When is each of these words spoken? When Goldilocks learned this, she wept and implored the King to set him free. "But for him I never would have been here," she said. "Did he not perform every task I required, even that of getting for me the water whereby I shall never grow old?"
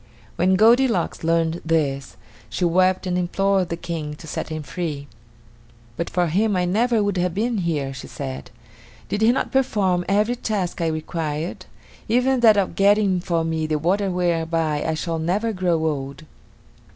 When 0.35 0.55
Goldilocks 0.55 1.23
learned 1.23 1.61
this, 1.63 2.17
she 2.49 2.65
wept 2.65 3.05
and 3.05 3.19
implored 3.19 3.69
the 3.69 3.77
King 3.77 4.15
to 4.15 4.25
set 4.25 4.49
him 4.49 4.63
free. 4.63 5.05
"But 5.95 6.09
for 6.09 6.25
him 6.25 6.55
I 6.55 6.65
never 6.65 7.03
would 7.03 7.17
have 7.17 7.35
been 7.35 7.59
here," 7.59 7.93
she 7.93 8.07
said. 8.07 8.49
"Did 9.09 9.21
he 9.21 9.31
not 9.31 9.51
perform 9.51 10.03
every 10.09 10.37
task 10.37 10.81
I 10.81 10.87
required, 10.87 11.67
even 12.09 12.39
that 12.39 12.57
of 12.57 12.73
getting 12.73 13.19
for 13.19 13.43
me 13.43 13.67
the 13.67 13.77
water 13.77 14.09
whereby 14.09 14.83
I 14.83 14.95
shall 14.95 15.19
never 15.19 15.53
grow 15.53 15.77
old?" 15.85 16.23